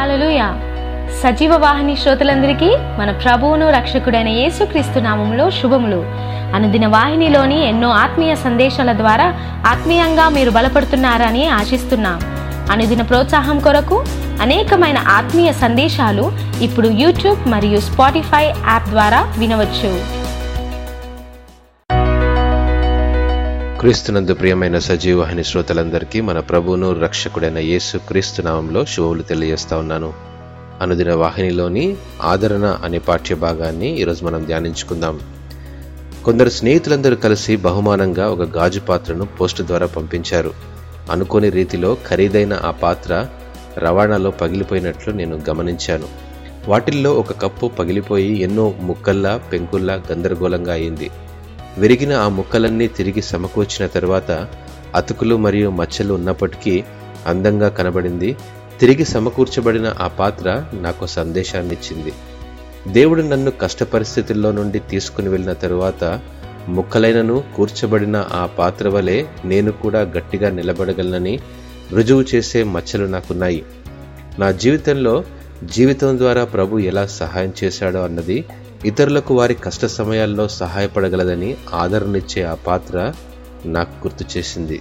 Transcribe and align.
Hallelujah 0.00 0.60
సజీవ 1.22 1.56
వాహిని 1.56 1.96
శ్రోతలందరికీ 1.96 2.68
మన 2.98 3.10
ప్రభువును 3.10 3.70
రక్షకుడైన 3.70 4.28
యేసుక్రీస్తు 4.28 4.98
నామములో 4.98 5.50
శుభములు. 5.50 6.04
అనుదిన 6.54 6.86
వాహినిలోని 6.86 7.68
ఎన్నో 7.68 7.88
ఆత్మీయ 7.88 8.34
సందేశాల 8.34 8.92
ద్వారా 8.92 9.26
ఆత్మీయంగా 9.66 10.28
మీరు 10.28 10.50
బలపడుతున్నారని 10.50 11.48
ఆశిస్తున్నాం. 11.48 12.20
అనుదిన 12.70 13.02
ప్రోత్సాహం 13.02 13.58
కొరకు 13.58 14.04
అనేకమైన 14.42 14.98
ఆత్మీయ 14.98 15.52
సందేశాలు 15.52 16.32
ఇప్పుడు 16.62 16.88
యూట్యూబ్ 16.88 17.48
మరియు 17.48 17.80
స్పాటిఫై 17.80 18.44
యాప్ 18.44 18.88
ద్వారా 18.88 19.34
వినవచ్చు. 19.38 19.92
క్రీస్తునందు 23.80 24.34
ప్రియమైన 24.34 24.78
సజీవహని 24.78 25.44
శ్రోతలందరికీ 25.44 26.20
మన 26.20 26.40
ప్రభువును 26.40 26.92
రక్షకుడైన 26.92 27.58
యేసు 27.58 27.98
క్రీస్తు 27.98 28.42
నామంలో 28.42 28.84
శుభములు 28.84 29.22
తెలియజేస్తా 29.22 29.76
ఉన్నాను. 29.76 30.12
అనుదిన 30.80 31.14
వాహినిలోని 31.14 31.96
ఆదరణ 32.22 32.78
అనే 32.84 32.98
పాఠ్య 32.98 33.34
భాగాన్ని 33.34 34.00
ఈరోజు 34.00 34.24
మనం 34.24 34.44
ధ్యానించుకుందాం. 34.44 35.20
కొందరు 36.24 36.48
స్నేహితులందరూ 36.48 37.16
కలిసి 37.16 37.56
బహుమానంగా 37.56 38.28
ఒక 38.28 38.42
గాజు 38.42 38.80
పాత్రను 38.80 39.24
పోస్టు 39.24 39.62
ద్వారా 39.62 39.86
పంపించారు. 39.86 40.52
అనుకోని 41.10 41.50
రీతిలో 41.50 41.96
ఖరీదైన 42.08 42.60
ఆ 42.64 42.70
పాత్ర 42.70 43.26
రవాణాలో 43.78 44.30
పగిలిపోయినట్లు 44.30 45.12
నేను 45.12 45.42
గమనించాను. 45.50 46.06
వాటిల్లో 46.68 47.14
ఒక 47.14 47.40
కప్పు 47.40 47.66
పగిలిపోయి 47.66 48.40
ఎన్నో 48.40 48.74
ముక్కల్లా 48.80 49.36
పెంకుల్లా 49.36 50.02
గందరగోళంగా 50.12 50.72
అయింది. 50.72 51.10
విరిగిన 51.78 52.12
ఆ 52.12 52.28
ముక్కలన్నీ 52.28 52.88
తిరిగి 52.88 53.22
సమకూర్చిన 53.22 53.86
తరువాత 53.86 54.48
అతుకులు 54.94 55.36
మరియు 55.36 55.70
మచ్చలు 55.70 56.14
ఉన్నప్పటికీ 56.14 56.84
అందంగా 57.26 57.68
కనబడింది. 57.68 58.36
తిరిగి 58.80 59.04
సమకూర్చబడిన 59.04 59.94
ఆ 60.00 60.06
పాత్ర 60.06 60.64
నాకు 60.72 61.06
సందేశాన్ని 61.06 61.74
ఇచ్చింది 61.74 62.12
దేవుడు 62.88 63.22
నన్ను 63.22 63.50
కష్ట 63.50 63.82
పరిస్థితుల్లో 63.82 64.52
నుండి 64.52 64.78
తీసుకుని 64.78 65.28
వెళ్ళిన 65.28 65.52
తరువాత 65.52 66.20
ముక్కలైనను 66.68 67.44
కూర్చబడిన 67.56 68.26
ఆ 68.32 68.46
పాత్ర 68.46 68.88
వలె 68.88 69.24
నేను 69.44 69.72
కూడా 69.72 70.00
గట్టిగా 70.00 70.50
నిలబడగలనని 70.50 71.40
రుజువు 71.92 72.24
చేసే 72.34 72.62
మచ్చలు 72.62 73.06
నాకున్నాయి. 73.06 73.64
నా 74.38 74.50
జీవితంలో 74.50 75.24
జీవితం 75.64 76.18
ద్వారా 76.18 76.44
ప్రభు 76.44 76.78
ఎలా 76.78 77.06
సహాయం 77.06 77.52
చేశాడో 77.64 78.02
అన్నది 78.02 78.44
ఇతరులకు 78.84 79.34
వారి 79.34 79.54
కష్ట 79.54 79.86
సమయాల్లో 79.86 80.48
సహాయపడగలదని 80.48 81.56
ఆదరణనిచ్చే 81.74 82.42
ఆ 82.42 82.54
పాత్ర 82.54 83.12
నాకు 83.66 84.06
గుర్తు 84.06 84.38
చేసింది. 84.38 84.80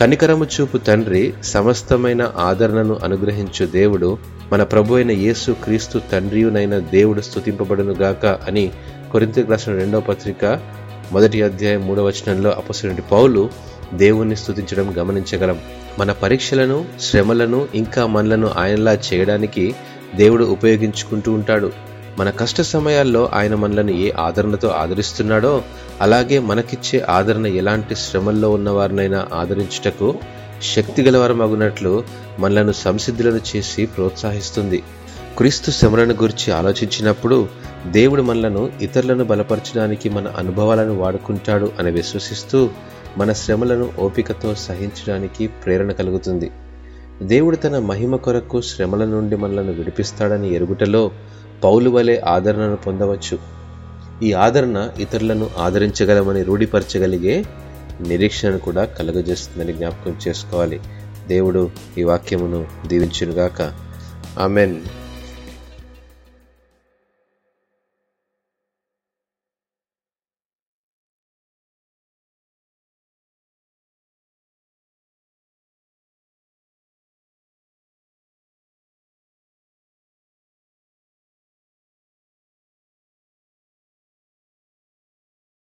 కనికరము 0.00 0.44
చూపు 0.44 0.78
తండ్రి 0.78 1.34
సమస్తమైన 1.44 2.32
ఆదరణను 2.36 2.98
అనుగ్రహించు 3.04 3.66
దేవుడు 3.66 4.18
మన 4.52 4.62
ప్రభు 4.62 4.94
అయిన 4.94 5.10
యేసు 5.10 5.52
క్రీస్తు 5.52 6.00
తండ్రియునైన 6.12 6.78
దేవుడు 6.78 7.20
స్థుతింపబడునుగాక 7.20 8.26
అని 8.26 8.70
కొరింతకు 9.12 9.50
రాసిన 9.50 9.74
రెండవ 9.74 10.00
పత్రిక 10.00 10.60
మొదటి 11.12 11.42
అధ్యాయం 11.42 11.86
మూడవ 11.86 12.06
వచనంలో 12.06 12.50
అపసరుడి 12.50 13.02
పౌలు 13.02 13.50
దేవుణ్ణి 13.94 14.36
స్తుతించడం 14.36 14.94
గమనించగలం. 14.98 15.58
మన 15.98 16.12
పరీక్షలను 16.12 16.84
శ్రమలను 17.00 17.68
ఇంకా 17.74 18.06
మనలను 18.06 18.50
ఆయనలా 18.58 18.92
చేయడానికి 18.92 19.74
దేవుడు 20.14 20.44
ఉపయోగించుకుంటూ 20.44 21.32
ఉంటాడు. 21.32 21.90
మన 22.18 22.30
కష్ట 22.30 22.60
సమయాల్లో 22.60 23.30
ఆయన 23.32 23.54
మనలను 23.54 23.90
ఏ 23.90 24.10
ఆదరణతో 24.10 24.68
ఆదరిస్తున్నాడో 24.68 25.62
అలాగే 26.00 26.38
మనకిచ్చే 26.38 27.00
ఆదరణ 27.00 27.46
ఎలాంటి 27.46 27.94
శ్రమల్లో 27.94 28.50
ఉన్నవారినైనా 28.50 29.26
ఆదరించుటకు 29.34 30.14
శక్తి 30.62 31.02
గలవరమగునట్లు 31.02 32.04
మనలను 32.38 32.72
సంసిద్ధులను 32.72 33.40
చేసి 33.56 33.86
ప్రోత్సహిస్తుంది. 33.86 34.82
క్రీస్తు 35.38 35.70
శ్రమలను 35.70 36.14
గురించి 36.14 36.52
ఆలోచించినప్పుడు 36.52 37.48
దేవుడు 37.86 38.22
మనలను 38.22 38.70
ఇతరులను 38.80 39.24
బలపరచడానికి 39.24 40.08
మన 40.08 40.28
అనుభవాలను 40.28 40.96
వాడుకుంటాడు 40.98 41.72
అని 41.78 41.90
విశ్వసిస్తూ 41.90 42.70
మన 43.18 43.32
శ్రమలను 43.32 43.92
ఓపికతో 43.98 44.54
సహించడానికి 44.54 45.46
ప్రేరణ 45.46 45.92
కలుగుతుంది. 45.92 46.50
దేవుడు 47.22 47.56
తన 47.56 47.78
మహిమ 47.78 48.16
కొరకు 48.16 48.60
శ్రమల 48.60 49.04
నుండి 49.04 49.36
మనలను 49.36 49.72
విడిపిస్తాడని 49.72 50.54
ఎరుగుటలో 50.54 51.10
పౌలు 51.64 51.90
వలె 51.90 52.20
ఆదరణను 52.20 52.76
పొందవచ్చు. 52.76 53.38
ఈ 54.22 54.32
ఆదరణ 54.32 54.90
ఇతరులను 54.98 55.50
ఆదరించగలమని 55.58 56.42
రూఢిపరచగలిగే 56.42 57.44
నిరీక్షణను 58.00 58.58
కూడా 58.58 58.84
కలుగజేస్తుందని 58.84 59.72
జ్ఞాపకం 59.72 60.16
చేసుకోవాలి. 60.28 60.80
దేవుడు 61.28 61.70
ఈ 61.98 62.02
వాక్యమును 62.02 62.66
దీవించునుగాక. 62.86 63.72
ఆమెన్. 64.38 64.80